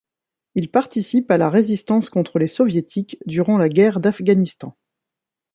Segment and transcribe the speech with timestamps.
[0.55, 4.75] Il participe à la résistance contre les Soviétiques durant la guerre d'Afghanistan.